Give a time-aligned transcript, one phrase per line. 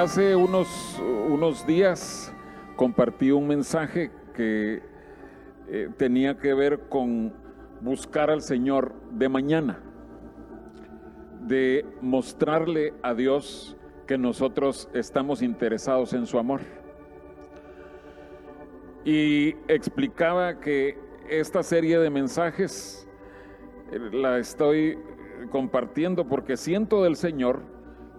[0.00, 0.98] hace unos,
[1.28, 2.32] unos días
[2.74, 4.82] compartí un mensaje que
[5.68, 7.34] eh, tenía que ver con
[7.82, 9.78] buscar al Señor de mañana,
[11.42, 16.62] de mostrarle a Dios que nosotros estamos interesados en su amor.
[19.04, 23.06] Y explicaba que esta serie de mensajes
[23.92, 24.98] eh, la estoy
[25.50, 27.60] compartiendo porque siento del Señor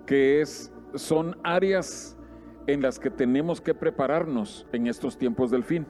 [0.06, 2.18] que es, son áreas
[2.68, 5.86] en las que tenemos que prepararnos en estos tiempos del fin.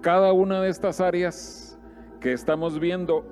[0.00, 1.78] Cada una de estas áreas
[2.20, 3.24] que estamos viendo,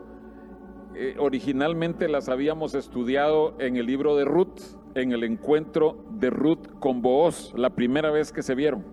[0.94, 4.61] eh, originalmente las habíamos estudiado en el libro de Ruth,
[4.94, 8.84] en el encuentro de Ruth con Booz, la primera vez que se vieron.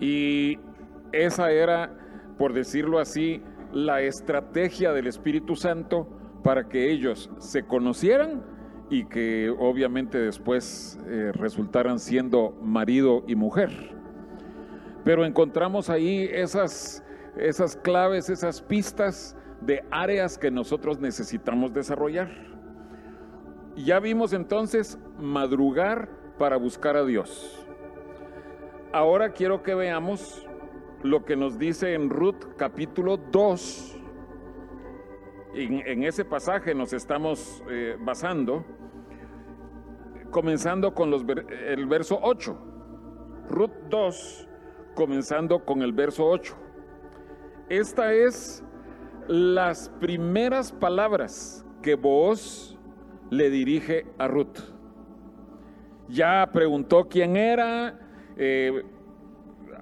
[0.00, 0.58] Y
[1.12, 1.96] esa era,
[2.38, 6.08] por decirlo así, la estrategia del Espíritu Santo
[6.42, 8.55] para que ellos se conocieran
[8.88, 13.70] y que obviamente después eh, resultaran siendo marido y mujer.
[15.04, 17.04] Pero encontramos ahí esas,
[17.36, 22.30] esas claves, esas pistas de áreas que nosotros necesitamos desarrollar.
[23.76, 27.64] Ya vimos entonces madrugar para buscar a Dios.
[28.92, 30.46] Ahora quiero que veamos
[31.02, 33.95] lo que nos dice en Ruth capítulo 2.
[35.58, 38.62] En, ese pasaje nos estamos eh, basando,
[40.30, 41.24] comenzando con los,
[41.66, 42.58] el verso 8.
[43.48, 44.48] Ruth 2,
[44.94, 46.54] comenzando con el verso 8.
[47.70, 48.62] Esta es
[49.28, 52.78] las primeras palabras que vos
[53.30, 54.58] le dirige a Ruth.
[56.08, 57.98] Ya preguntó quién era,
[58.36, 58.84] eh,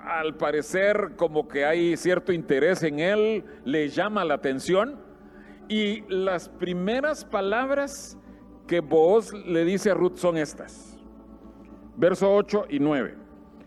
[0.05, 5.03] al parecer como que hay cierto interés en él, le llama la atención
[5.69, 8.19] y las primeras palabras
[8.67, 10.99] que Boaz le dice a Ruth son estas.
[11.97, 13.17] Verso 8 y 9.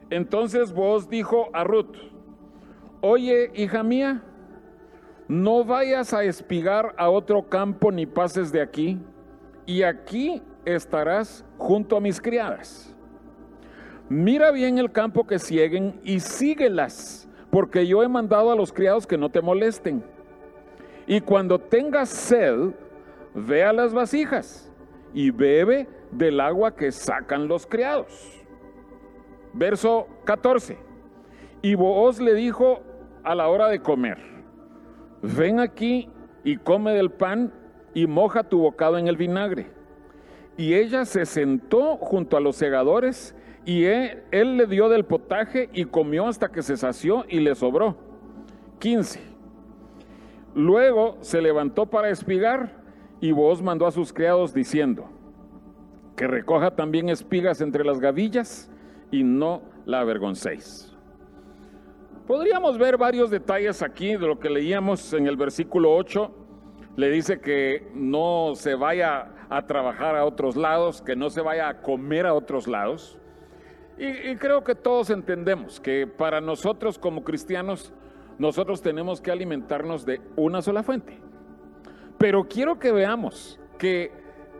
[0.09, 1.95] Entonces Boaz dijo a Ruth,
[3.01, 4.23] oye hija mía,
[5.27, 8.99] no vayas a espigar a otro campo ni pases de aquí,
[9.65, 12.95] y aquí estarás junto a mis criadas.
[14.09, 19.05] Mira bien el campo que siguen y síguelas, porque yo he mandado a los criados
[19.05, 20.01] que no te molesten.
[21.07, 22.71] Y cuando tengas sed,
[23.33, 24.69] ve a las vasijas
[25.13, 28.43] y bebe del agua que sacan los criados.
[29.53, 30.77] Verso 14.
[31.61, 32.81] Y Booz le dijo
[33.23, 34.17] a la hora de comer,
[35.21, 36.09] ven aquí
[36.43, 37.51] y come del pan
[37.93, 39.71] y moja tu bocado en el vinagre.
[40.57, 43.35] Y ella se sentó junto a los segadores
[43.65, 47.97] y él, le dio del potaje y comió hasta que se sació y le sobró.
[48.79, 49.26] 15.
[50.57, 52.71] Luego se levantó para espigar
[53.21, 55.07] y vos mandó a sus criados diciendo,
[56.15, 58.67] que recoja también espigas entre las gavillas
[59.11, 60.97] y no la avergoncéis.
[62.25, 66.31] Podríamos ver varios detalles aquí de lo que leíamos en el versículo 8.
[66.95, 71.69] Le dice que no se vaya a trabajar a otros lados, que no se vaya
[71.69, 73.19] a comer a otros lados.
[73.99, 77.93] Y, creo que todos entendemos que para nosotros como cristianos,
[78.39, 81.17] nosotros tenemos que alimentarnos de una sola fuente.
[82.17, 84.11] Pero quiero que veamos que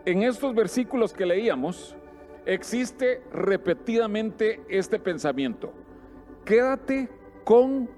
[0.04, 1.96] en estos versículos que leíamos
[2.46, 5.72] existe repetidamente este pensamiento.
[6.44, 7.08] Quédate
[7.44, 7.90] con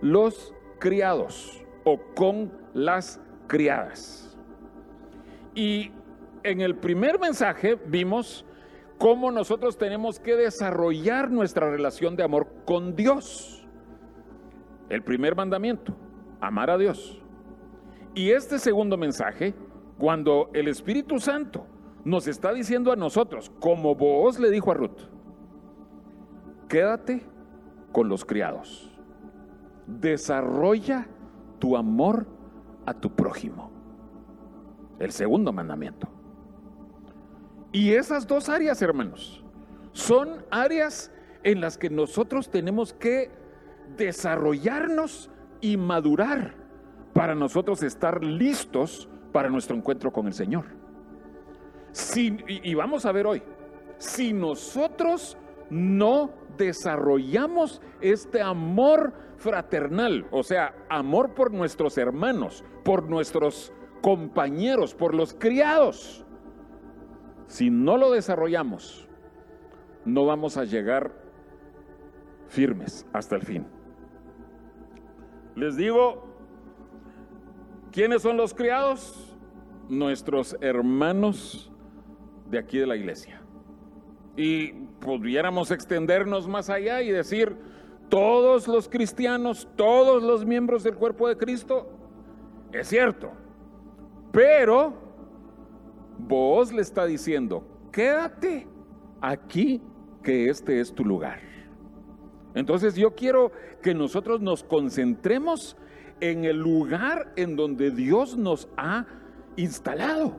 [0.00, 4.36] los criados o con las criadas.
[5.54, 5.90] Y
[6.42, 8.44] en el primer mensaje vimos
[8.98, 13.55] cómo nosotros tenemos que desarrollar nuestra relación de amor con Dios.
[14.88, 15.94] El primer mandamiento,
[16.40, 17.20] amar a Dios.
[18.14, 19.54] Y este segundo mensaje,
[19.98, 21.66] cuando el Espíritu Santo
[22.04, 25.00] nos está diciendo a nosotros, como vos le dijo a Ruth,
[26.68, 27.24] quédate
[27.92, 28.90] con los criados.
[29.86, 31.08] Desarrolla
[31.58, 32.26] tu amor
[32.86, 33.70] a tu prójimo.
[34.98, 36.08] El segundo mandamiento.
[37.72, 39.44] Y esas dos áreas, hermanos,
[39.92, 41.12] son áreas
[41.42, 43.30] en las que nosotros tenemos que
[43.96, 45.30] desarrollarnos
[45.60, 46.54] y madurar
[47.12, 50.64] para nosotros estar listos para nuestro encuentro con el Señor.
[52.14, 53.42] y, y vamos a ver hoy,
[53.98, 55.38] si nosotros
[55.70, 63.72] no desarrollamos este amor fraternal, o sea, amor por nuestros hermanos, por nuestros
[64.02, 66.24] compañeros, por los criados,
[67.46, 69.08] si no lo desarrollamos,
[70.04, 71.12] no vamos a llegar
[72.48, 73.75] firmes hasta el fin.
[75.56, 76.22] Les digo,
[77.90, 79.34] ¿quiénes son los criados?
[79.88, 81.72] Nuestros hermanos
[82.50, 83.40] de aquí de la iglesia.
[84.36, 87.56] Y pudiéramos extendernos más allá y decir,
[88.10, 91.88] todos los cristianos, todos los miembros del cuerpo de Cristo,
[92.72, 93.32] es cierto.
[94.32, 94.92] Pero
[96.18, 98.66] vos le está diciendo, quédate
[99.22, 99.80] aquí,
[100.22, 101.40] que este es tu lugar.
[102.54, 103.52] Entonces yo quiero
[103.86, 105.76] que nosotros nos concentremos
[106.18, 109.06] en el lugar en donde Dios nos ha
[109.54, 110.32] instalado.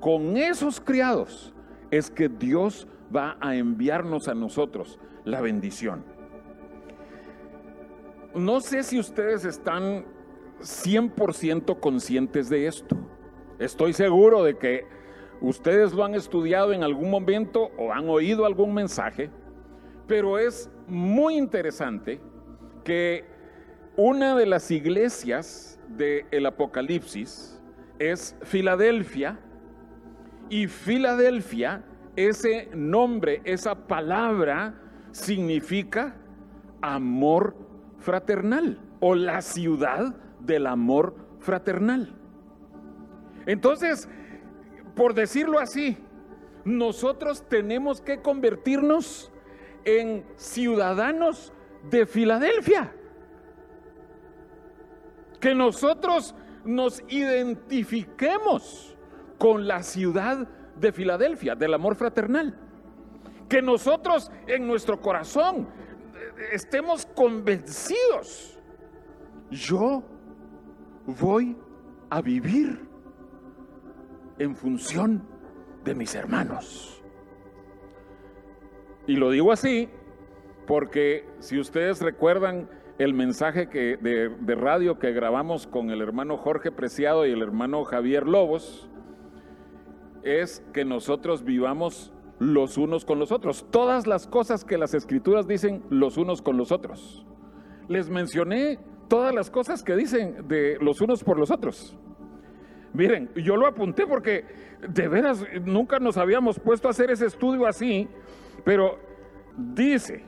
[0.00, 1.52] Con esos criados
[1.90, 6.02] es que Dios va a enviarnos a nosotros la bendición.
[8.34, 10.06] No sé si ustedes están
[10.62, 12.96] 100% conscientes de esto.
[13.58, 14.86] Estoy seguro de que
[15.42, 19.28] ustedes lo han estudiado en algún momento o han oído algún mensaje,
[20.06, 22.22] pero es muy interesante
[22.88, 23.26] que
[23.96, 27.60] una de las iglesias del Apocalipsis
[27.98, 29.38] es Filadelfia
[30.48, 31.84] y Filadelfia,
[32.16, 34.74] ese nombre, esa palabra
[35.12, 36.16] significa
[36.80, 37.54] amor
[37.98, 42.16] fraternal o la ciudad del amor fraternal.
[43.44, 44.08] Entonces,
[44.96, 45.98] por decirlo así,
[46.64, 49.30] nosotros tenemos que convertirnos
[49.84, 51.52] en ciudadanos
[51.90, 52.92] de Filadelfia.
[55.40, 58.96] Que nosotros nos identifiquemos
[59.38, 62.58] con la ciudad de Filadelfia, del amor fraternal.
[63.48, 65.68] Que nosotros en nuestro corazón
[66.52, 68.58] estemos convencidos.
[69.50, 70.02] Yo
[71.06, 71.56] voy
[72.10, 72.86] a vivir
[74.38, 75.22] en función
[75.84, 77.02] de mis hermanos.
[79.06, 79.88] Y lo digo así
[80.68, 82.68] porque si ustedes recuerdan
[82.98, 87.84] el mensaje de, de, radio que grabamos con el hermano Jorge Preciado y el hermano
[87.84, 88.86] Javier Lobos,
[90.24, 93.64] es que nosotros vivamos los unos con los otros.
[93.70, 97.24] Todas las cosas que las escrituras dicen los unos con los otros.
[97.88, 98.78] Les mencioné
[99.08, 101.96] todas las cosas que dicen de los unos por los otros.
[102.92, 104.44] Miren, yo lo apunté porque
[104.86, 108.06] de veras nunca nos habíamos puesto a hacer ese estudio así,
[108.64, 108.98] pero
[109.56, 110.24] dice,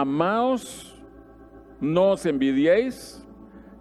[0.00, 0.96] amaos,
[1.78, 3.22] no os envidiéis,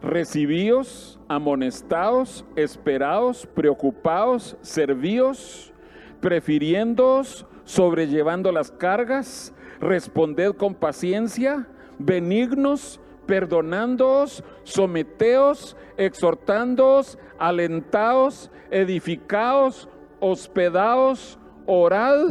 [0.02, 5.72] recibíos, amonestados, esperados, preocupados, servíos,
[6.20, 11.66] prefiriéndoos, sobrellevando las cargas, responded con paciencia,
[11.98, 19.88] benignos, perdonándoos, someteos, exhortándoos, alentaos, edificaos,
[20.20, 22.28] hospedaos, orad,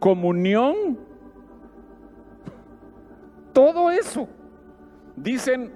[0.00, 1.07] comunión.
[3.58, 4.28] Todo eso
[5.16, 5.72] dicen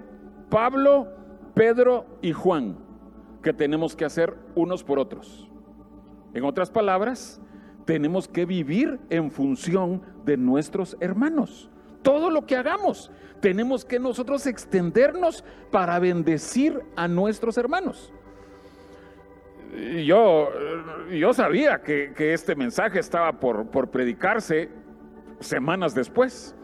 [0.48, 1.08] Pablo,
[1.52, 2.78] Pedro y Juan
[3.42, 5.50] que tenemos que hacer unos por otros.
[6.32, 7.40] En otras palabras,
[7.84, 11.68] tenemos que vivir en función de nuestros hermanos.
[12.02, 13.10] Todo lo que hagamos,
[13.40, 18.12] tenemos que nosotros extendernos para bendecir a nuestros hermanos.
[20.06, 20.50] Yo,
[21.10, 24.70] yo sabía que, este mensaje estaba por, por predicarse
[25.40, 26.54] semanas después.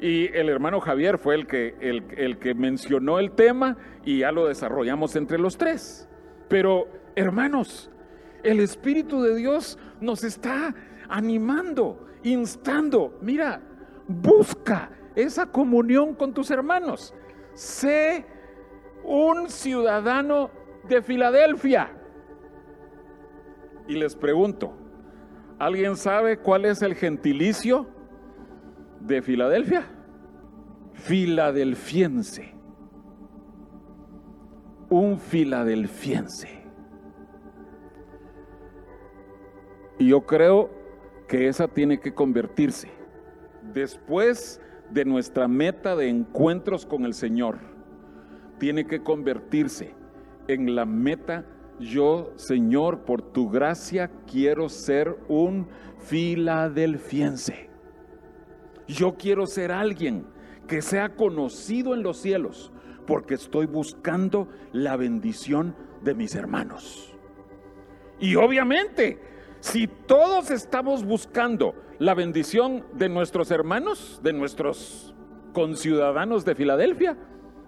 [0.00, 4.48] Y el hermano Javier fue el que, el, que mencionó el tema y ya lo
[4.48, 6.08] desarrollamos entre los tres.
[6.48, 7.90] Pero, hermanos,
[8.42, 10.74] el Espíritu de Dios nos está
[11.06, 13.18] animando, instando.
[13.20, 13.60] Mira,
[14.08, 17.14] busca esa comunión con tus hermanos.
[17.52, 18.24] Sé
[19.04, 20.50] un ciudadano
[20.88, 21.90] de Filadelfia.
[23.86, 24.72] Y les pregunto,
[25.58, 27.99] ¿alguien sabe cuál es el gentilicio
[29.00, 29.84] de Filadelfia?
[30.92, 32.54] Filadelfiense.
[34.88, 36.48] Un filadelfiense.
[39.98, 40.70] Y yo creo
[41.28, 42.90] que esa tiene que convertirse
[43.72, 47.58] después de nuestra meta de encuentros con el Señor,
[48.58, 49.94] tiene que convertirse
[50.48, 51.46] en la meta,
[51.78, 57.69] yo Señor, por tu gracia quiero ser un filadelfiense.
[58.90, 60.26] Yo quiero ser alguien
[60.66, 62.72] que sea conocido en los cielos,
[63.06, 67.14] porque estoy buscando la bendición de mis hermanos.
[68.18, 69.20] Y obviamente,
[69.60, 75.14] si todos estamos buscando la bendición de nuestros hermanos, de nuestros
[75.52, 77.16] conciudadanos de Filadelfia,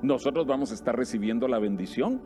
[0.02, 2.20] nosotros vamos a estar recibiendo la bendición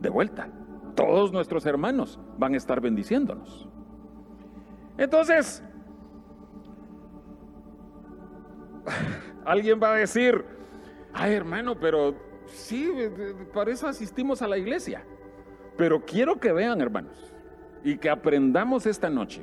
[0.00, 0.50] de vuelta.
[0.94, 3.68] Todos nuestros hermanos van a estar bendiciéndonos.
[4.98, 5.62] Entonces,
[9.44, 10.44] alguien va a decir,
[11.12, 12.14] ay hermano, pero
[12.46, 12.90] sí,
[13.52, 15.04] para eso asistimos a la iglesia.
[15.76, 17.34] Pero quiero que vean, hermanos,
[17.84, 19.42] y que aprendamos esta noche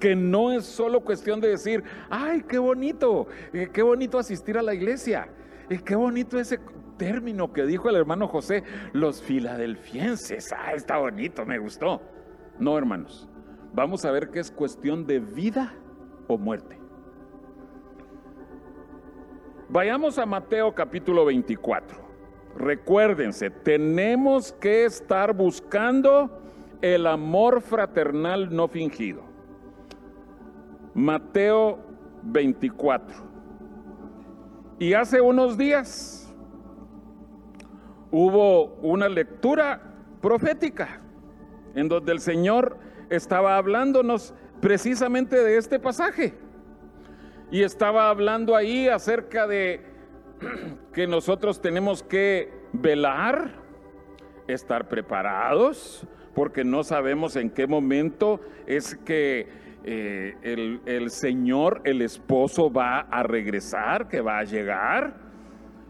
[0.00, 3.26] que no es solo cuestión de decir, ay, qué bonito,
[3.72, 5.28] qué bonito asistir a la iglesia,
[5.70, 6.60] eh, qué bonito ese
[6.98, 12.02] término que dijo el hermano José, los filadelfienses, ah, está bonito, me gustó.
[12.58, 13.28] No, hermanos,
[13.72, 15.74] vamos a ver que es cuestión de vida
[16.28, 16.83] o muerte.
[19.74, 21.98] Vayamos a Mateo capítulo 24.
[22.56, 26.30] Recuérdense, tenemos que estar buscando
[26.80, 29.24] el amor fraternal no fingido.
[30.94, 31.80] Mateo
[32.22, 33.16] 24.
[34.78, 36.32] Y hace unos días
[38.12, 39.82] hubo una lectura
[40.20, 41.00] profética
[41.74, 42.78] en donde el Señor
[43.10, 46.43] estaba hablándonos precisamente de este pasaje.
[47.50, 49.80] Y estaba hablando ahí acerca de
[50.92, 53.52] que nosotros tenemos que velar,
[54.48, 59.46] estar preparados, porque no sabemos en qué momento es que
[59.84, 65.14] eh, el, el Señor, el esposo, va a regresar, que va a llegar.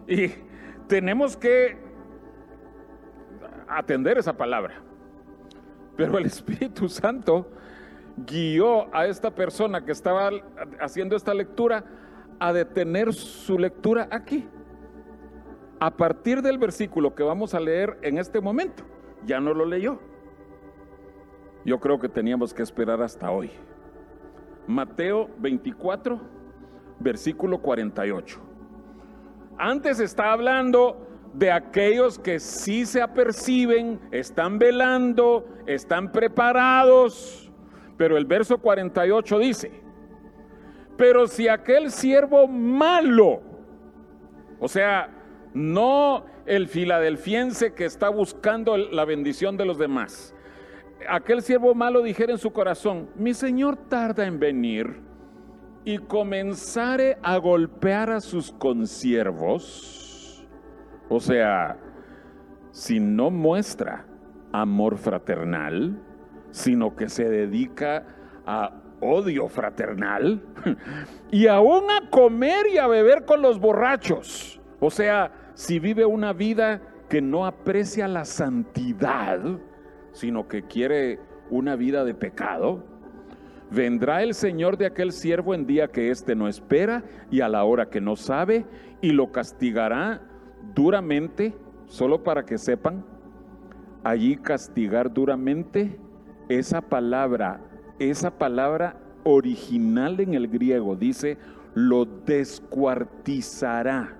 [0.06, 0.32] Y
[0.88, 1.76] tenemos que
[3.68, 4.82] atender esa palabra.
[5.96, 7.50] Pero el Espíritu Santo
[8.16, 10.30] guió a esta persona que estaba
[10.80, 11.84] haciendo esta lectura
[12.38, 14.48] a detener su lectura aquí.
[15.80, 18.84] A partir del versículo que vamos a leer en este momento,
[19.26, 19.98] ya no lo leyó.
[21.64, 23.50] Yo creo que teníamos que esperar hasta hoy.
[24.66, 26.20] Mateo 24,
[27.00, 28.40] versículo 48.
[29.58, 37.43] Antes está hablando de aquellos que sí se aperciben, están velando, están preparados.
[37.96, 39.84] Pero el verso 48 dice,
[40.96, 43.40] pero si aquel siervo malo,
[44.60, 45.10] o sea,
[45.52, 50.34] no el filadelfiense que está buscando la bendición de los demás,
[51.08, 55.00] aquel siervo malo dijera en su corazón, mi señor tarda en venir
[55.84, 60.46] y comenzare a golpear a sus consiervos,
[61.08, 61.78] o sea,
[62.70, 64.06] si no muestra
[64.52, 66.00] amor fraternal,
[66.54, 68.04] sino que se dedica
[68.46, 70.40] a odio fraternal
[71.32, 74.60] y aún a comer y a beber con los borrachos.
[74.78, 79.40] O sea, si vive una vida que no aprecia la santidad,
[80.12, 81.18] sino que quiere
[81.50, 82.84] una vida de pecado,
[83.72, 87.64] vendrá el Señor de aquel siervo en día que éste no espera y a la
[87.64, 88.64] hora que no sabe,
[89.00, 90.22] y lo castigará
[90.72, 91.52] duramente,
[91.86, 93.04] solo para que sepan,
[94.04, 95.98] allí castigar duramente,
[96.48, 97.60] esa palabra,
[97.98, 101.38] esa palabra original en el griego dice,
[101.74, 104.16] lo descuartizará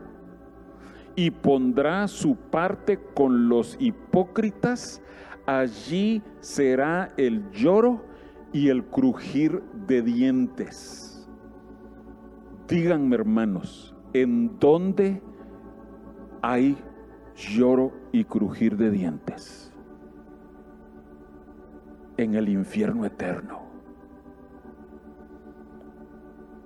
[1.16, 5.00] y pondrá su parte con los hipócritas
[5.46, 8.04] allí será el lloro
[8.52, 11.28] y el crujir de dientes.
[12.68, 15.22] Díganme hermanos, ¿en dónde
[16.40, 16.76] hay
[17.36, 19.63] lloro y crujir de dientes?
[22.16, 23.62] En el infierno eterno.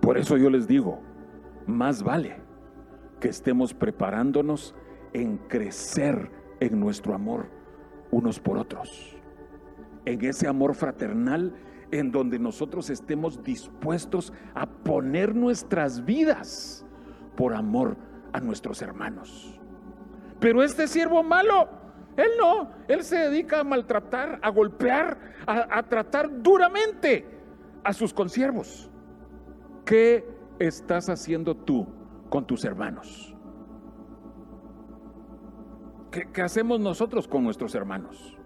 [0.01, 1.01] Por eso yo les digo,
[1.67, 2.41] más vale
[3.21, 4.75] que estemos preparándonos
[5.13, 7.51] en crecer en nuestro amor
[8.11, 9.17] unos por otros.
[10.05, 11.55] En ese amor fraternal
[11.91, 16.85] en donde nosotros estemos dispuestos a poner nuestras vidas
[17.37, 17.97] por amor
[18.33, 19.59] a nuestros hermanos.
[20.41, 21.69] Pero este siervo malo,
[22.19, 27.25] él no, él se dedica a maltratar, a golpear, a, tratar duramente
[27.85, 28.91] a sus consiervos.
[29.85, 31.87] ¿Qué estás haciendo tú
[32.29, 33.37] con tus hermanos?
[36.11, 38.37] ¿Qué, hacemos nosotros con nuestros hermanos?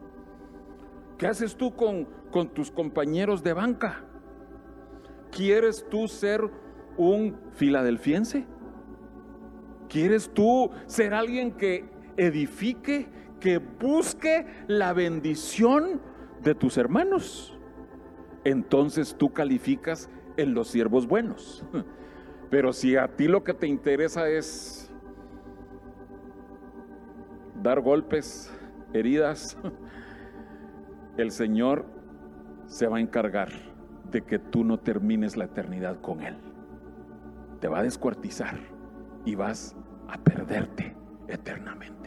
[1.17, 4.05] ¿Qué haces tú con, con tus compañeros de banca?
[5.31, 6.43] ¿Quieres tú ser
[6.99, 8.47] un filadelfiense?
[9.89, 13.09] ¿Quieres tú ser alguien que edifique,
[13.43, 16.01] que busque la bendición
[16.43, 17.59] de tus hermanos?
[18.45, 21.65] Entonces tú calificas en los siervos buenos.
[22.51, 24.91] Pero si a ti lo que te interesa es
[27.63, 28.53] dar golpes,
[28.93, 29.59] heridas,
[31.17, 31.85] el Señor
[32.67, 33.51] se va a encargar
[34.11, 36.37] de que tú no termines la eternidad con Él.
[37.61, 38.59] Te va a descuartizar
[39.25, 39.77] y vas
[40.09, 40.95] a perderte
[41.29, 42.02] eternamente.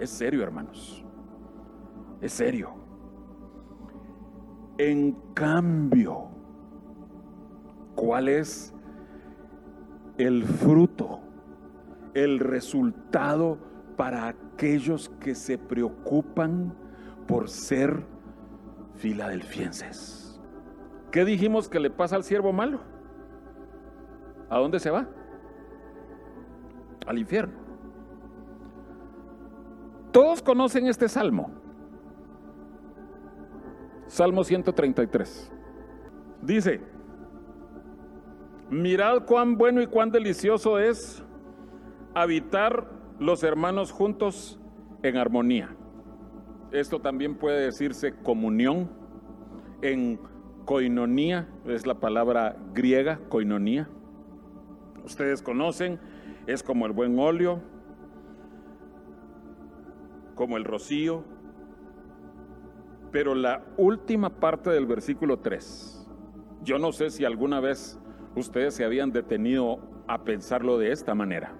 [0.00, 1.04] Es serio, hermanos.
[2.20, 2.74] Es serio.
[4.78, 6.30] En cambio,
[7.94, 8.74] ¿cuál es
[10.18, 11.20] el fruto
[12.14, 13.58] el resultado
[13.96, 16.74] para aquellos que se preocupan
[17.26, 18.04] por ser
[18.96, 20.40] filadelfienses.
[21.10, 22.80] ¿Qué dijimos que le pasa al siervo malo?
[24.48, 25.08] ¿A dónde se va?
[27.06, 27.69] Al infierno.
[30.12, 31.50] Todos conocen este salmo.
[34.06, 35.52] Salmo 133.
[36.42, 36.80] Dice,
[38.70, 41.22] mirad cuán bueno y cuán delicioso es
[42.14, 42.88] habitar
[43.20, 44.58] los hermanos juntos
[45.02, 45.76] en armonía.
[46.72, 48.90] Esto también puede decirse comunión
[49.82, 50.18] en
[50.64, 53.88] coinonía, es la palabra griega, coinonía.
[55.04, 55.98] Ustedes conocen,
[56.46, 57.60] es como el buen óleo,
[60.40, 61.22] como el rocío.
[63.12, 66.08] Pero la última parte del versículo 3,
[66.62, 68.00] yo no sé si alguna vez
[68.34, 71.52] ustedes se habían detenido a pensarlo de esta manera,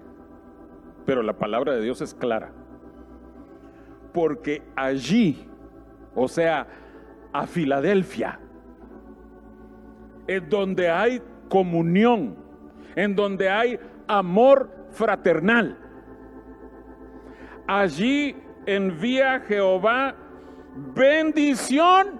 [1.05, 2.53] pero la palabra de Dios es clara.
[4.15, 5.47] Porque allí,
[6.15, 6.65] o sea,
[7.33, 8.39] a Filadelfia,
[10.25, 12.35] es donde hay comunión,
[12.95, 15.77] en donde hay amor fraternal.
[17.67, 18.35] Allí
[18.65, 20.15] envía Jehová
[20.95, 22.19] bendición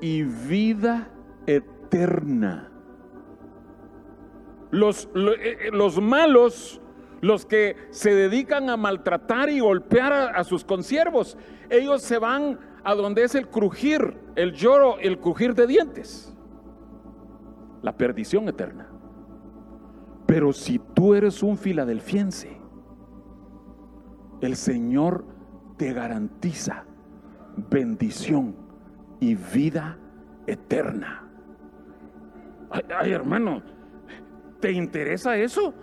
[0.00, 1.08] y vida
[1.46, 2.70] eterna.
[4.70, 5.08] Los, eh,
[5.42, 6.80] eh, los, malos,
[7.20, 11.36] los que se dedican a maltratar y golpear a, a sus consiervos,
[11.70, 16.34] ellos se van a donde es el crujir, el lloro, el crujir de dientes.
[17.82, 18.88] La perdición eterna.
[20.26, 22.57] Pero si tú eres un filadelfiense,
[24.40, 25.24] el Señor
[25.76, 26.84] te garantiza
[27.70, 28.54] bendición
[29.20, 29.98] y vida
[30.46, 31.24] eterna.
[32.70, 33.62] Ay, hermano,
[34.60, 35.74] ¿te interesa eso?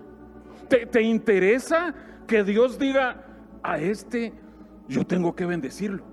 [0.69, 1.93] ¿Te, ¿Te interesa
[2.27, 3.23] que Dios diga
[3.63, 4.33] a este,
[4.87, 6.03] yo tengo que bendecirlo?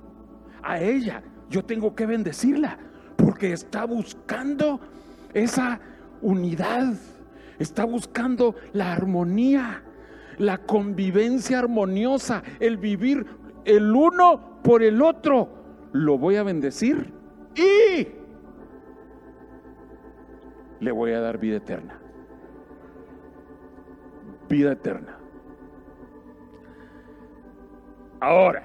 [0.63, 2.79] A ella, yo tengo que bendecirla,
[3.17, 4.81] porque está buscando
[5.35, 5.81] esa
[6.21, 6.95] unidad,
[7.59, 9.83] está buscando la armonía
[10.39, 13.27] la convivencia armoniosa, el vivir
[13.65, 15.49] el uno por el otro.
[15.93, 17.13] Lo voy a bendecir
[17.55, 18.09] y
[20.81, 21.99] le voy a dar vida eterna.
[24.49, 25.19] Vida eterna.
[28.21, 28.63] Ahora,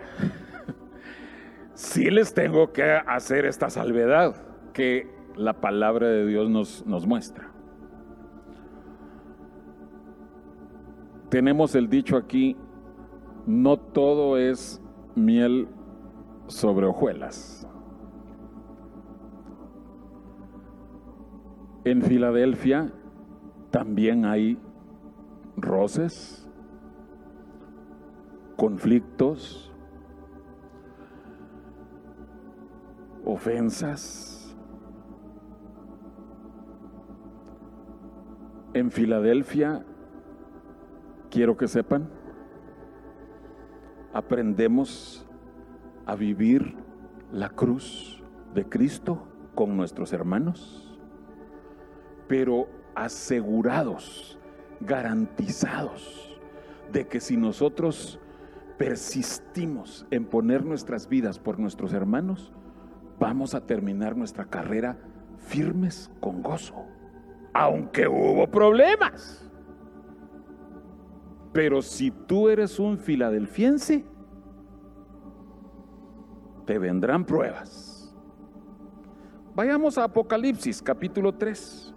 [1.74, 4.36] sí les tengo que hacer esta salvedad
[4.74, 7.52] que la palabra de Dios nos, nos muestra.
[11.30, 12.56] Tenemos el dicho aquí,
[13.46, 14.82] no todo es
[15.16, 15.68] miel
[16.48, 17.68] sobre hojuelas.
[21.84, 22.92] En Filadelfia
[23.72, 24.58] también hay
[25.56, 26.50] roces,
[28.58, 29.72] conflictos,
[33.24, 34.56] ofensas.
[38.74, 39.86] En Filadelfia
[41.30, 42.10] quiero que sepan,
[44.14, 45.26] aprendemos
[46.06, 46.76] a vivir
[47.32, 50.98] la cruz de Cristo con nuestros hermanos,
[52.28, 54.40] pero asegurados,
[54.80, 56.40] garantizados
[56.92, 58.20] de que si nosotros
[58.78, 62.54] persistimos en poner nuestras vidas por nuestros hermanos,
[63.20, 64.98] vamos a terminar nuestra carrera
[65.38, 66.86] firmes con gozo,
[67.54, 69.47] aunque hubo problemas.
[71.58, 74.06] Pero si tú eres un filadelfiense,
[76.68, 78.16] te vendrán pruebas.
[79.56, 81.96] Vayamos a Apocalipsis capítulo 3.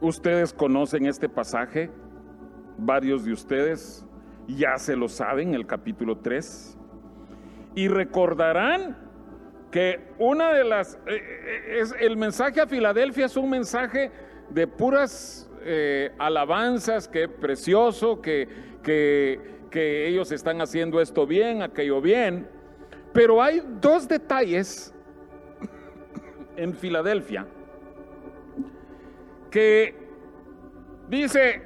[0.00, 1.90] Ustedes conocen este pasaje,
[2.76, 4.06] varios de ustedes
[4.46, 6.78] ya se lo saben, el capítulo 3,
[7.74, 8.96] y recordarán
[9.72, 14.12] que una de las, eh, eh, es, el mensaje a Filadelfia es un mensaje
[14.50, 18.48] de puras eh, alabanzas, que precioso, que,
[18.82, 22.48] que, que ellos están haciendo esto bien, aquello bien.
[23.12, 24.94] Pero hay dos detalles
[26.56, 27.46] en Filadelfia
[29.50, 29.94] que
[31.08, 31.62] dice,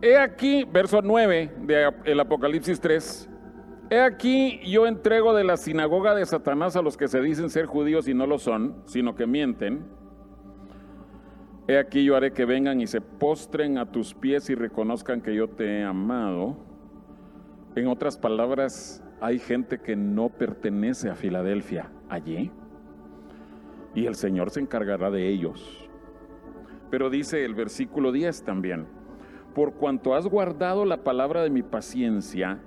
[0.00, 1.52] he aquí, verso 9
[2.04, 3.28] del Apocalipsis 3,
[3.90, 7.66] he aquí yo entrego de la sinagoga de Satanás a los que se dicen ser
[7.66, 9.97] judíos y no lo son, sino que mienten
[11.68, 15.34] He aquí yo haré que vengan y se postren a tus pies y reconozcan que
[15.34, 16.56] yo te he amado.
[17.76, 22.50] En otras palabras, hay gente que no pertenece a Filadelfia allí
[23.94, 25.90] y el Señor se encargará de ellos.
[26.90, 28.86] Pero dice el versículo 10 también,
[29.54, 32.60] por cuanto has guardado la palabra de mi paciencia,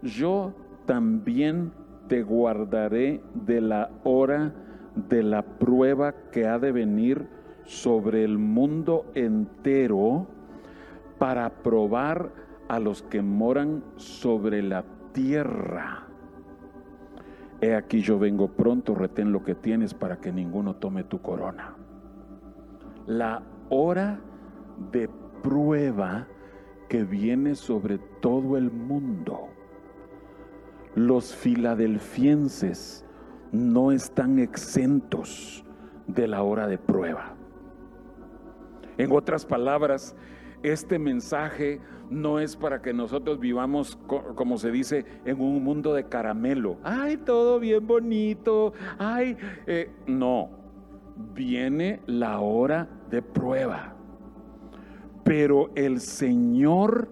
[0.00, 0.54] yo
[0.86, 1.72] también
[2.06, 4.54] te guardaré de la hora
[4.94, 7.33] de la prueba que ha de venir
[7.64, 10.26] sobre el mundo entero
[11.18, 12.32] para probar
[12.68, 16.06] a los que moran sobre la tierra.
[17.60, 21.74] He aquí yo vengo pronto, retén lo que tienes para que ninguno tome tu corona.
[23.06, 24.20] La hora
[24.92, 25.08] de
[25.42, 26.26] prueba
[26.88, 29.48] que viene sobre todo el mundo.
[30.94, 33.04] Los filadelfienses
[33.52, 35.64] no están exentos
[36.06, 37.34] de la hora de prueba.
[38.98, 40.14] En otras palabras,
[40.62, 41.80] este mensaje
[42.10, 43.98] no es para que nosotros vivamos,
[44.34, 46.78] como se dice, en un mundo de caramelo.
[46.82, 48.72] Ay, todo bien bonito.
[48.98, 50.50] Ay, eh, no.
[51.34, 53.94] Viene la hora de prueba.
[55.22, 57.08] Pero el Señor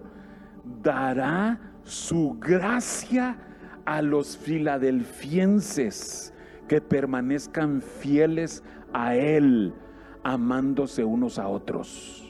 [0.81, 3.37] dará su gracia
[3.85, 6.33] a los filadelfienses
[6.67, 9.73] que permanezcan fieles a Él,
[10.23, 12.23] amándose unos a otros.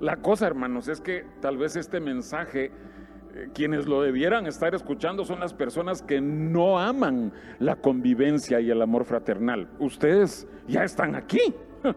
[0.00, 2.72] La cosa, hermanos, es que tal vez este mensaje,
[3.34, 8.70] eh, quienes lo debieran estar escuchando son las personas que no aman la convivencia y
[8.70, 9.68] el amor fraternal.
[9.78, 11.54] Ustedes ya están aquí.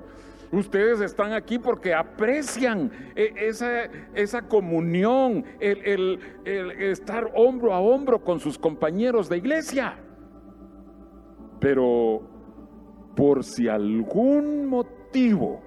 [0.52, 8.24] Ustedes están aquí porque aprecian eh, esa, esa comunión, el, el estar hombro a hombro
[8.24, 9.98] con sus compañeros de iglesia.
[11.60, 12.22] Pero
[13.16, 15.62] por si algún motivo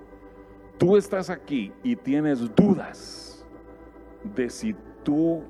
[0.79, 3.47] tú estás aquí y tienes dudas
[4.35, 5.43] de si tú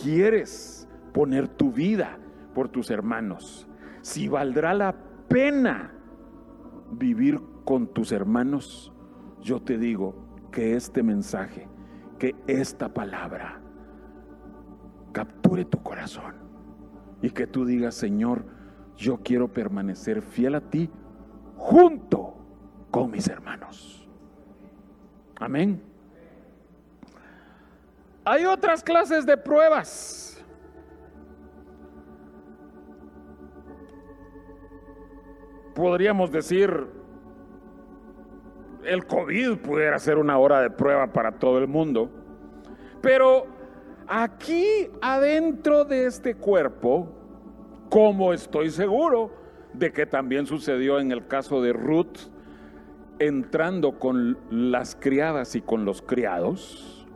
[0.00, 2.18] quieres poner tu vida
[2.54, 3.66] por tus hermanos,
[4.02, 4.94] si valdrá la
[5.28, 5.92] pena
[6.92, 8.92] vivir con tus hermanos,
[9.40, 10.14] yo te digo
[10.52, 11.68] que este mensaje,
[12.18, 13.60] que esta palabra
[15.12, 16.34] capture tu corazón
[17.22, 18.44] y que tú digas, Señor,
[18.96, 20.90] yo quiero permanecer fiel a ti
[21.56, 22.34] junto
[22.90, 24.08] con mis hermanos.
[25.38, 25.82] Amén.
[28.24, 30.44] Hay otras clases de pruebas.
[35.74, 36.88] Podríamos decir,
[38.82, 42.10] el COVID pudiera ser una hora de prueba para todo el mundo,
[43.02, 43.46] pero
[44.08, 47.15] aquí adentro de este cuerpo,
[47.88, 49.30] como estoy seguro
[49.72, 52.30] de que también sucedió en el caso de Ruth,
[53.18, 57.06] entrando con las criadas y con los criados,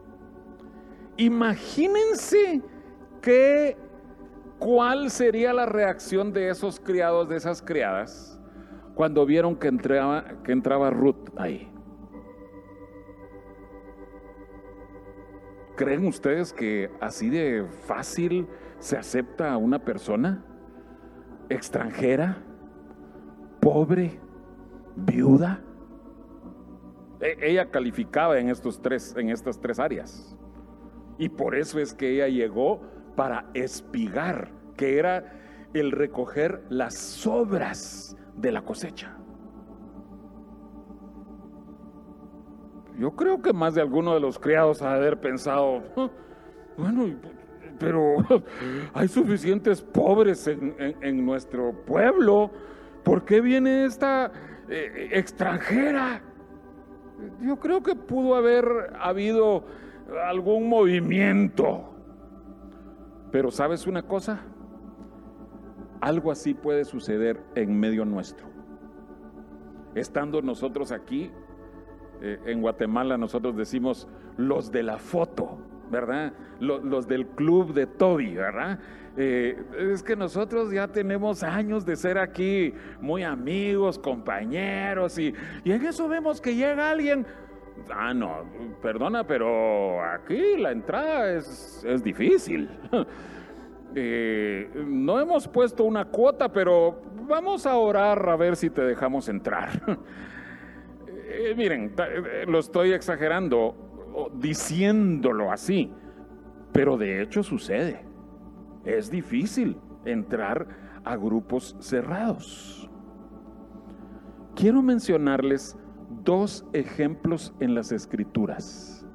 [1.16, 2.62] imagínense
[3.20, 3.76] que
[4.58, 8.38] cuál sería la reacción de esos criados, de esas criadas,
[8.94, 11.70] cuando vieron que entraba, que entraba Ruth ahí.
[15.76, 18.46] ¿Creen ustedes que así de fácil
[18.78, 20.44] se acepta a una persona
[21.50, 22.38] extranjera,
[23.60, 24.18] pobre,
[24.96, 25.60] viuda?
[27.20, 30.36] E, ella calificaba en, estos tres, en estas tres áreas.
[31.18, 32.80] Y por eso es que ella llegó
[33.14, 35.40] para espigar, que era
[35.74, 39.16] el recoger las sobras de la cosecha.
[42.98, 45.82] Yo creo que más de alguno de los criados ha de haber pensado,
[46.76, 47.06] bueno,
[47.80, 48.16] pero
[48.94, 52.52] hay suficientes pobres en, nuestro pueblo,
[53.02, 54.30] ¿por qué viene esta
[54.68, 56.22] eh, extranjera?
[57.40, 59.64] yo creo que pudo haber habido
[60.24, 61.84] algún movimiento.
[63.30, 64.40] Pero ¿sabes una cosa?
[66.00, 68.46] Algo así puede suceder en medio nuestro.
[69.94, 71.30] Estando nosotros aquí,
[72.22, 75.58] eh, en Guatemala nosotros decimos los de la foto,
[75.90, 76.32] ¿verdad?
[76.60, 78.78] Los, del club de Toby, ¿verdad?
[79.16, 79.60] Eh,
[79.92, 86.08] es que nosotros ya tenemos años de ser aquí muy amigos, compañeros, y, en eso
[86.08, 87.26] vemos que llega alguien.
[87.90, 88.44] Ah, no,
[88.82, 92.68] perdona, pero aquí la entrada es, es difícil.
[93.92, 99.28] Eh, no hemos puesto una cuota, pero vamos a orar a ver si te dejamos
[99.28, 99.70] entrar.
[101.32, 101.94] Eh, miren,
[102.48, 103.89] lo estoy exagerando,
[104.34, 105.92] diciéndolo así,
[106.72, 108.04] pero de hecho sucede.
[108.84, 110.66] Es difícil entrar
[111.04, 112.90] a grupos cerrados.
[114.54, 115.78] Quiero mencionarles
[116.22, 119.06] dos ejemplos en las escrituras,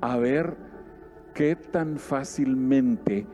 [0.00, 0.56] a ver
[1.34, 3.26] qué tan fácilmente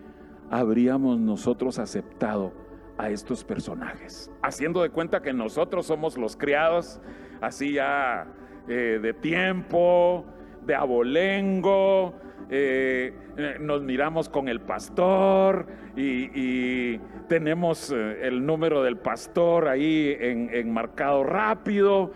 [0.51, 2.53] habríamos nosotros aceptado
[2.99, 7.01] a estos personajes, haciendo de cuenta que nosotros somos los criados,
[7.41, 8.27] así ya
[8.69, 10.25] eh, de tiempo,
[10.66, 12.14] de abolengo,
[12.51, 13.14] eh,
[13.61, 16.98] nos miramos con el pastor y,
[17.29, 22.12] tenemos eh, el número del pastor ahí enmarcado rápido.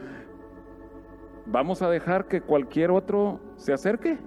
[1.47, 4.19] ¿Vamos a dejar que cualquier otro se acerque?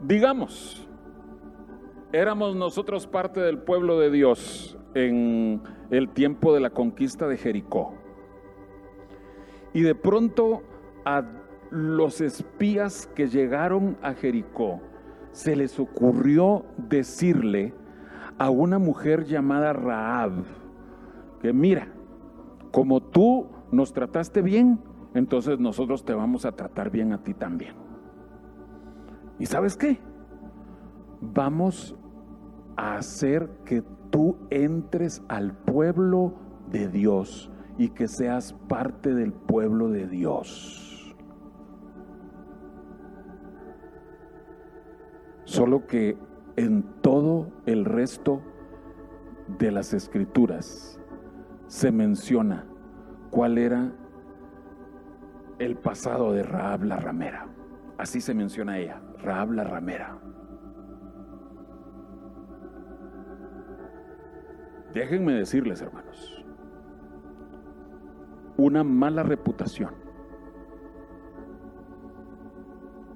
[0.00, 0.88] Digamos,
[2.12, 5.60] éramos nosotros parte del pueblo de Dios en
[5.90, 8.03] el tiempo de la conquista de Jericó.
[9.74, 10.62] Y de pronto
[11.04, 11.24] a
[11.70, 14.80] los espías que llegaron a Jericó
[15.32, 17.74] se les ocurrió decirle
[18.38, 20.44] a una mujer llamada Raab
[21.40, 21.88] que mira,
[22.70, 24.80] como tú nos trataste bien,
[25.12, 27.74] entonces nosotros te vamos a tratar bien a ti también.
[29.40, 29.98] ¿Y sabes qué?
[31.20, 31.96] Vamos
[32.76, 36.34] a hacer que tú entres al pueblo
[36.70, 41.14] de Dios y que seas parte del pueblo de Dios.
[45.44, 46.16] Solo que
[46.56, 48.42] en todo el resto
[49.58, 51.00] de las escrituras
[51.66, 52.66] se menciona
[53.30, 53.92] cuál era
[55.58, 57.48] el pasado de Raab la ramera.
[57.98, 60.18] Así se menciona ella, Raab la ramera.
[64.92, 66.33] Déjenme decirles, hermanos,
[68.56, 69.90] una mala reputación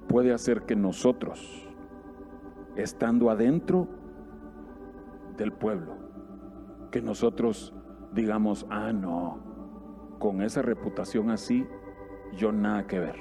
[0.08, 1.68] puede hacer que nosotros,
[2.76, 3.88] estando adentro
[5.36, 5.96] del pueblo,
[6.90, 7.74] que nosotros
[8.12, 9.38] digamos, ah, no,
[10.18, 11.66] con esa reputación así,
[12.36, 13.16] yo nada que ver.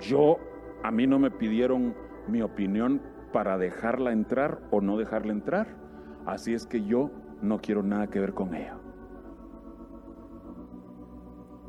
[0.00, 0.38] Yo,
[0.82, 1.94] a mí no me pidieron
[2.28, 5.76] mi opinión para dejarla entrar o no dejarla entrar.
[6.24, 7.10] Así es que yo
[7.42, 8.78] no quiero nada que ver con ella.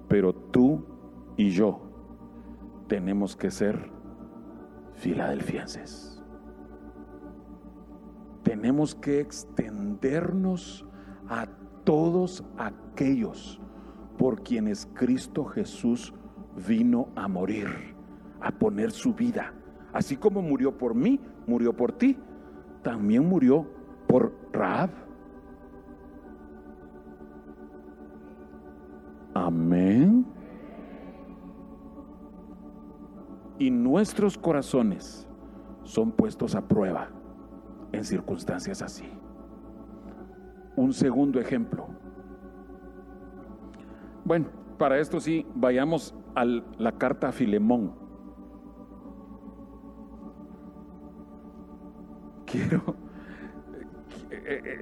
[0.09, 0.83] Pero tú
[1.37, 1.79] y yo
[2.87, 3.91] tenemos que ser
[4.95, 6.21] filadelfienses.
[8.43, 10.85] Tenemos que extendernos
[11.29, 11.47] a
[11.85, 13.61] todos aquellos
[14.17, 16.13] por quienes Cristo Jesús
[16.67, 17.67] vino a morir,
[18.41, 19.53] a poner su vida.
[19.93, 22.17] Así como murió por mí, murió por ti,
[22.81, 23.65] también murió
[24.07, 24.89] por Raab.
[29.33, 29.98] Amén.
[33.59, 35.27] Y nuestros corazones
[35.83, 37.09] son puestos a prueba
[37.91, 39.07] en circunstancias así.
[40.75, 41.87] Un segundo ejemplo.
[44.25, 47.93] Bueno, para esto sí, vayamos a la carta a Filemón.
[52.45, 52.95] Quiero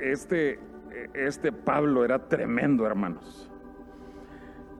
[0.01, 0.59] este,
[1.13, 3.51] este Pablo era tremendo, hermanos.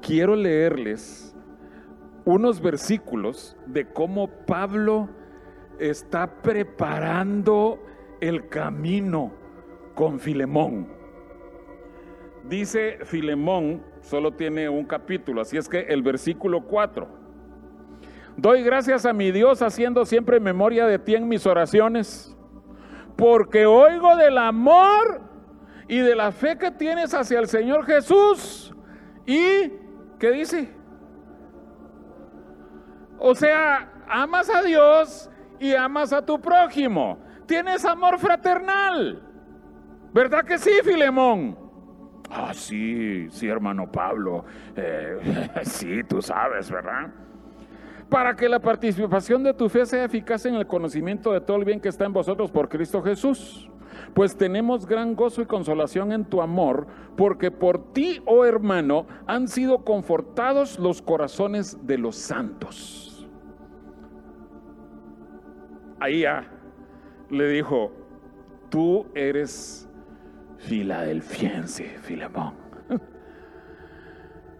[0.01, 1.35] Quiero leerles
[2.27, 5.07] unos versículos de cómo Pablo
[5.79, 7.81] está preparando
[8.19, 9.31] el camino
[9.95, 10.89] con Filemón.
[12.43, 17.07] Dice Filemón, solo tiene un capítulo, así es que el versículo 4.
[18.35, 22.35] Doy gracias a mi Dios haciendo siempre memoria de ti en mis oraciones
[23.15, 25.21] porque oigo del amor
[25.87, 28.75] y de la fe que tienes hacia el Señor Jesús.
[29.25, 29.71] ¿Y
[30.19, 30.76] qué dice?
[33.19, 37.19] O sea, amas a Dios y amas a tu prójimo.
[37.45, 39.23] Tienes amor fraternal.
[40.13, 41.57] ¿Verdad que sí, Filemón?
[42.29, 44.45] Ah, sí, sí, hermano Pablo.
[44.75, 47.11] Eh, sí, tú sabes, ¿verdad?
[48.09, 51.65] para que la participación de tu fe sea eficaz en el conocimiento de todo el
[51.65, 53.69] bien que está en vosotros por Cristo Jesús.
[54.13, 59.47] Pues tenemos gran gozo y consolación en tu amor, porque por ti, oh hermano, han
[59.47, 63.06] sido confortados los corazones de los santos.
[65.99, 66.47] Ahí ya
[67.29, 67.91] le dijo,
[68.69, 69.89] tú eres
[70.57, 72.53] filadelfiense, Filemón.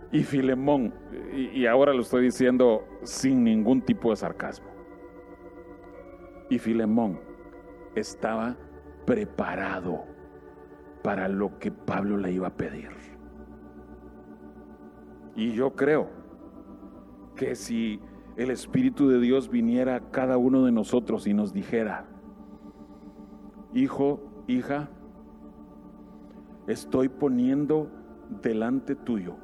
[0.10, 0.94] Y Filemón,
[1.34, 4.70] y, ahora lo estoy diciendo sin ningún tipo de sarcasmo,
[6.50, 7.20] y Filemón
[7.94, 8.56] estaba
[9.06, 10.06] preparado
[11.04, 12.90] para lo que Pablo le iba a pedir.
[15.36, 16.10] Y yo creo
[17.36, 18.00] que si
[18.38, 22.06] el Espíritu de Dios viniera a cada uno de nosotros y nos dijera,
[23.74, 24.90] hijo, hija,
[26.68, 27.90] estoy poniendo
[28.42, 29.36] delante tuyo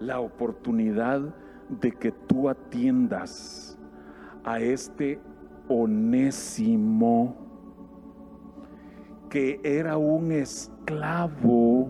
[0.00, 1.34] la oportunidad
[1.68, 3.78] de que tú atiendas
[4.44, 5.20] a este
[5.68, 7.36] onésimo
[9.28, 11.88] que era un esclavo.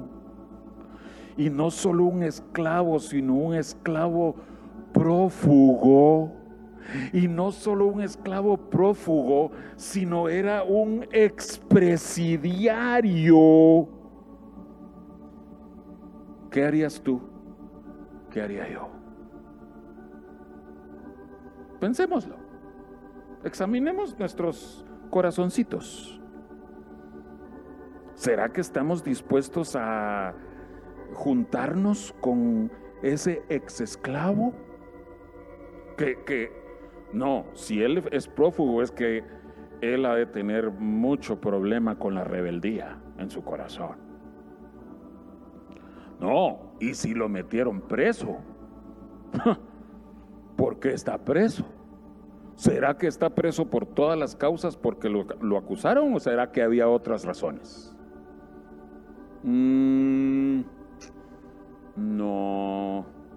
[1.36, 4.34] Y no solo un esclavo, sino un esclavo
[4.98, 6.32] prófugo.
[7.12, 13.88] Y no solo un esclavo prófugo, sino era un expresidiario.
[16.50, 17.20] ¿Qué harías tú?
[18.30, 18.88] ¿Qué haría yo?
[21.78, 22.36] Pensémoslo.
[23.44, 26.18] Examinemos nuestros corazoncitos.
[28.14, 30.34] ¿Será que estamos dispuestos a
[31.14, 34.52] juntarnos con ese ex esclavo?
[35.98, 36.52] Que, que,
[37.12, 39.24] no, si él es prófugo es que
[39.80, 43.96] él ha de tener mucho problema con la rebeldía en su corazón.
[46.20, 48.38] No, y si lo metieron preso,
[50.56, 51.64] ¿por qué está preso?
[52.56, 56.88] ¿Será que está preso por todas las causas porque lo, acusaron o será que había
[56.88, 57.94] otras razones?
[59.44, 60.62] Mm,
[61.94, 62.77] no,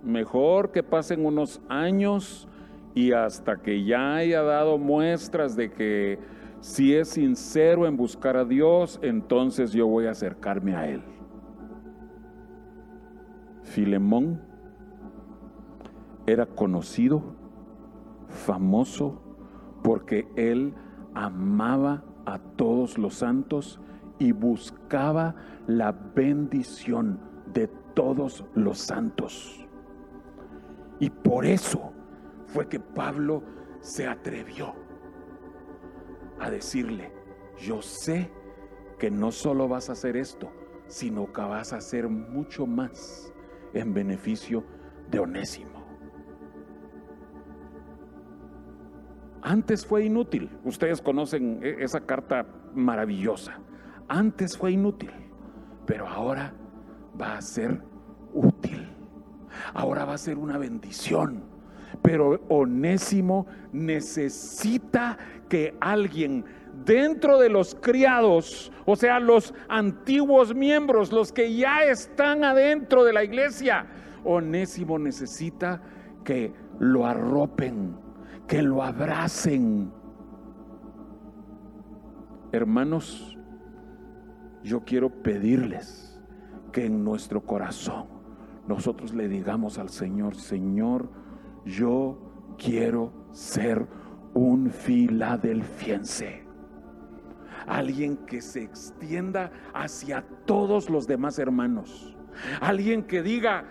[0.04, 2.48] mejor que pasen unos años
[2.94, 6.20] y hasta que ya haya dado muestras de que
[6.60, 11.02] si es sincero en buscar a Dios, entonces yo voy a acercarme a Él.
[13.64, 14.42] Filemón
[16.26, 17.24] era conocido,
[18.28, 19.22] famoso,
[19.84, 20.74] porque él
[21.14, 23.80] amaba a todos los santos
[24.20, 25.36] y buscaba
[25.68, 27.20] la bendición
[27.54, 29.68] de todos los santos.
[31.02, 31.92] Y por eso
[32.46, 33.42] fue que Pablo
[33.80, 34.76] se atrevió
[36.40, 37.12] a decirle,
[37.58, 38.30] yo sé
[39.00, 40.52] que no solo vas a hacer esto,
[40.86, 43.34] sino que vas a hacer mucho más
[43.74, 44.64] en beneficio
[45.10, 45.82] de Onésimo.
[49.42, 53.60] Antes fue inútil, ustedes conocen e-, esa carta maravillosa.
[54.08, 55.10] Antes fue inútil,
[55.88, 56.54] pero ahora
[57.20, 57.82] va a ser
[58.34, 59.01] útil.
[59.74, 61.44] Ahora va a ser una bendición.
[62.02, 65.18] Pero Onésimo necesita
[65.50, 66.46] que alguien
[66.86, 73.14] dentro de los criados, o sea, los antiguos miembros, los que ya están adentro de
[73.14, 73.88] la iglesia,
[74.24, 75.82] Onésimo necesita
[76.24, 77.96] que lo arropen,
[78.48, 79.92] que lo abracen.
[82.52, 83.38] Hermanos,
[84.64, 86.20] yo quiero pedirles
[86.72, 88.11] que en nuestro corazón
[88.72, 91.10] nosotros le digamos al Señor, Señor,
[91.66, 92.18] yo
[92.58, 93.86] quiero ser
[94.34, 96.46] un filadelfiense.
[97.68, 102.18] Alguien que se extienda hacia todos los demás hermanos.
[102.62, 103.66] Alguien que diga,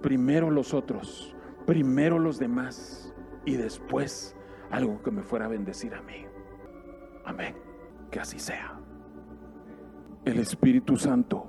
[0.00, 4.34] primero los otros, primero los demás y después
[4.70, 6.24] algo que me fuera a bendecir a mí.
[7.24, 7.54] Amén.
[8.10, 8.76] Que así sea
[10.26, 11.46] el Espíritu Santo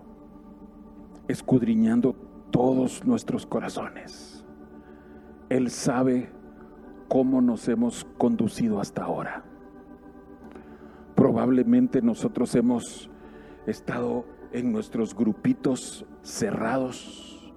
[1.28, 2.16] escudriñando
[2.52, 4.46] todos nuestros corazones.
[5.50, 6.30] Él sabe
[7.08, 9.44] cómo nos hemos conducido hasta ahora.
[11.16, 13.10] Probablemente nosotros hemos
[13.66, 17.54] estado en nuestros grupitos cerrados,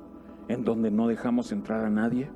[0.48, 2.30] en donde no dejamos entrar a nadie,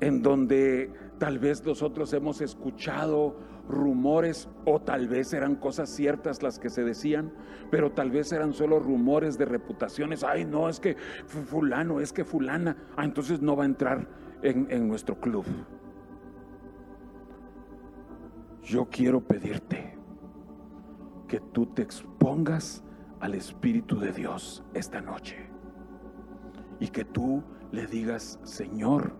[0.00, 3.36] en donde tal vez nosotros hemos escuchado
[3.70, 7.32] rumores o tal vez eran cosas ciertas las que se decían,
[7.70, 10.24] pero tal vez eran solo rumores de reputaciones.
[10.24, 14.08] Ay, no, es que fulano, es que fulana, ah, entonces no va a entrar
[14.42, 15.44] en, en nuestro club.
[18.62, 19.96] Yo quiero pedirte
[21.26, 22.84] que tú te expongas
[23.20, 25.48] al Espíritu de Dios esta noche
[26.78, 27.42] y que tú
[27.72, 29.12] le digas, Señor,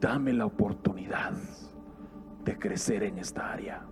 [0.00, 1.32] dame la oportunidad
[2.48, 3.82] de crecer en esta área.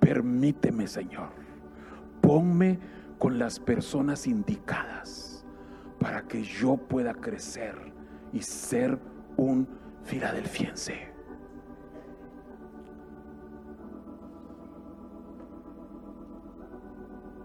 [0.00, 1.30] Permíteme, Señor,
[2.20, 2.78] ponme
[3.18, 5.46] con las personas indicadas
[5.98, 7.74] para que yo pueda crecer
[8.34, 8.98] y ser
[9.38, 9.66] un
[10.04, 11.10] filadelfiense.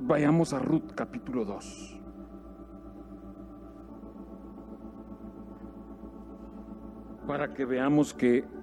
[0.02, 2.02] Vayamos a Ruth capítulo 2.
[7.26, 8.57] Para que veamos que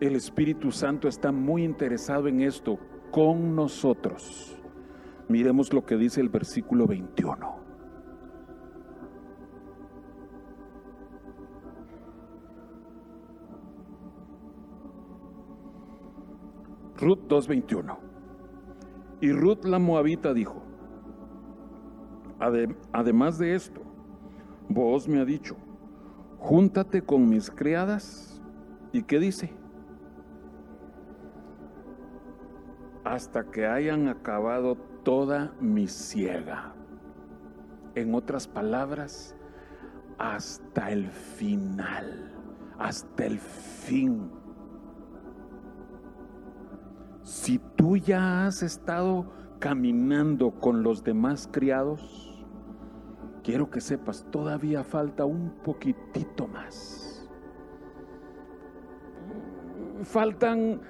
[0.00, 2.78] el Espíritu Santo está muy interesado en esto
[3.10, 4.56] con nosotros.
[5.28, 7.60] Miremos lo que dice el versículo 21.
[16.96, 17.98] Ruth 2.21.
[19.20, 20.62] Y Ruth la Moabita dijo,
[22.92, 23.82] además de esto,
[24.68, 25.56] vos me ha dicho,
[26.38, 28.42] júntate con mis criadas.
[28.92, 29.59] ¿Y qué dice?
[33.10, 36.72] Hasta que hayan acabado toda mi ciega.
[37.96, 39.34] En otras palabras,
[40.16, 42.32] hasta el final,
[42.78, 44.30] hasta el fin.
[47.22, 49.26] Si tú ya has estado
[49.58, 52.46] caminando con los demás criados,
[53.42, 57.28] quiero que sepas, todavía falta un poquitito más.
[60.04, 60.80] Faltan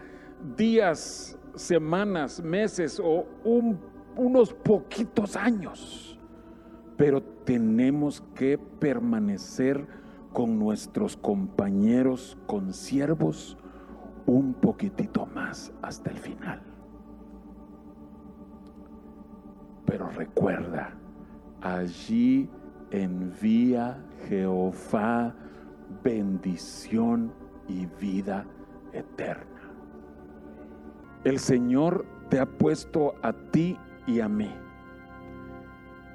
[0.54, 3.26] días, semanas, meses o
[4.16, 6.18] unos poquitos años,
[6.96, 9.86] pero tenemos que permanecer
[10.32, 13.56] con nuestros compañeros, con siervos,
[14.26, 16.62] un poquitito más hasta el final.
[19.86, 20.94] Pero recuerda,
[21.60, 22.48] allí
[22.90, 25.34] envía Jehová
[26.04, 27.32] bendición
[27.68, 28.46] y vida
[28.92, 29.59] eterna.
[31.24, 34.50] El Señor te ha puesto a ti y a mí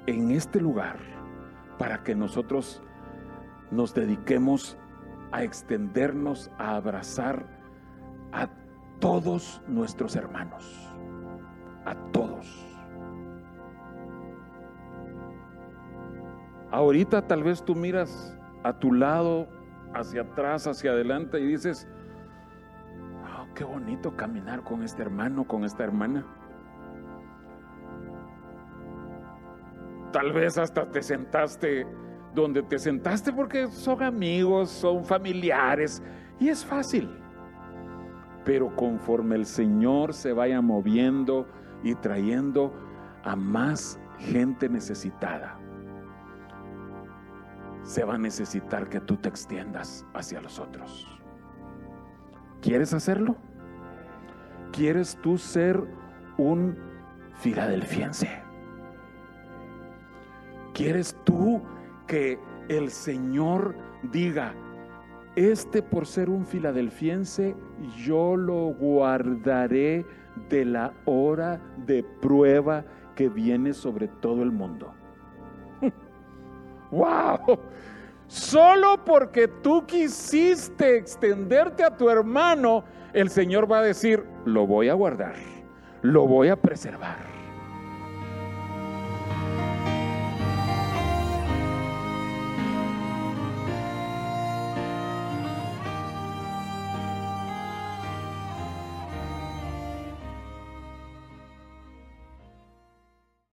[0.06, 0.98] en este lugar
[1.78, 2.82] para que nosotros
[3.70, 4.78] nos dediquemos
[5.32, 7.46] a extendernos, a abrazar
[8.32, 8.48] a
[9.00, 10.92] todos nuestros hermanos,
[11.84, 12.66] a todos.
[16.70, 19.46] Ahorita tal vez tú miras a tu lado,
[19.94, 21.88] hacia atrás, hacia adelante y dices,
[23.56, 26.24] qué bonito caminar con este hermano, con esta hermana.
[30.12, 31.86] Tal vez hasta te sentaste
[32.34, 36.02] donde te sentaste porque son amigos, son familiares
[36.38, 37.18] y es fácil.
[38.44, 41.48] Pero conforme el Señor se vaya moviendo
[41.82, 42.74] y trayendo
[43.24, 45.58] a más gente necesitada,
[47.82, 51.15] se va a necesitar que tú te extiendas hacia los otros.
[52.66, 53.36] ¿Quieres hacerlo?
[54.72, 55.80] ¿Quieres tú ser
[56.36, 56.76] un
[57.34, 58.28] filadelfiense?
[60.74, 61.62] ¿Quieres tú
[62.08, 63.76] que el Señor
[64.10, 64.52] diga,
[65.36, 67.54] este por ser un filadelfiense,
[68.04, 70.04] yo lo guardaré
[70.48, 74.92] de la hora de prueba que viene sobre todo el mundo.
[76.90, 77.60] ¡Wow!
[78.28, 84.88] Solo porque tú quisiste extenderte a tu hermano, el Señor va a decir, lo voy
[84.88, 85.34] a guardar,
[86.02, 87.35] lo voy a preservar.